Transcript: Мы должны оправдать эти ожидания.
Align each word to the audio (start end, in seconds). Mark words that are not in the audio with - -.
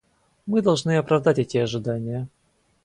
Мы 0.47 0.63
должны 0.63 0.97
оправдать 0.97 1.37
эти 1.37 1.57
ожидания. 1.59 2.27